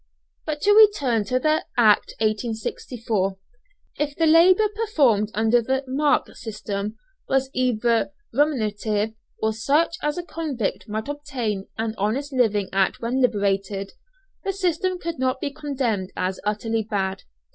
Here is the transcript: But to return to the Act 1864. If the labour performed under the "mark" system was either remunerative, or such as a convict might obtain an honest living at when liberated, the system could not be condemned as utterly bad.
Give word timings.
But 0.47 0.61
to 0.61 0.71
return 0.71 1.25
to 1.25 1.37
the 1.37 1.63
Act 1.77 2.15
1864. 2.17 3.37
If 3.99 4.15
the 4.15 4.25
labour 4.25 4.67
performed 4.75 5.29
under 5.35 5.61
the 5.61 5.83
"mark" 5.87 6.35
system 6.35 6.97
was 7.29 7.51
either 7.53 8.09
remunerative, 8.33 9.13
or 9.43 9.53
such 9.53 9.97
as 10.01 10.17
a 10.17 10.23
convict 10.23 10.89
might 10.89 11.07
obtain 11.07 11.67
an 11.77 11.93
honest 11.99 12.33
living 12.33 12.69
at 12.73 12.99
when 12.99 13.21
liberated, 13.21 13.91
the 14.43 14.53
system 14.53 14.97
could 14.97 15.19
not 15.19 15.39
be 15.39 15.51
condemned 15.53 16.11
as 16.17 16.39
utterly 16.43 16.81
bad. 16.81 17.21